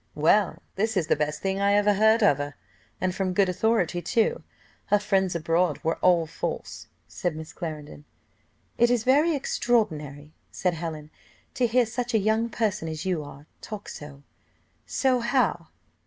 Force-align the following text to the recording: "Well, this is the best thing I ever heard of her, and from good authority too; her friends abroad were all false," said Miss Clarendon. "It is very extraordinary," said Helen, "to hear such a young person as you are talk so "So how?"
"Well, 0.15 0.63
this 0.77 0.97
is 0.97 1.05
the 1.05 1.15
best 1.15 1.43
thing 1.43 1.59
I 1.59 1.73
ever 1.73 1.93
heard 1.93 2.23
of 2.23 2.39
her, 2.39 2.55
and 2.99 3.13
from 3.13 3.33
good 3.35 3.49
authority 3.49 4.01
too; 4.01 4.41
her 4.87 4.97
friends 4.97 5.35
abroad 5.35 5.79
were 5.83 5.97
all 6.01 6.25
false," 6.25 6.87
said 7.07 7.35
Miss 7.35 7.53
Clarendon. 7.53 8.05
"It 8.79 8.89
is 8.89 9.03
very 9.03 9.35
extraordinary," 9.35 10.33
said 10.49 10.73
Helen, 10.73 11.11
"to 11.53 11.67
hear 11.67 11.85
such 11.85 12.15
a 12.15 12.17
young 12.17 12.49
person 12.49 12.87
as 12.87 13.05
you 13.05 13.23
are 13.23 13.45
talk 13.61 13.87
so 13.87 14.23
"So 14.87 15.19
how?" 15.19 15.67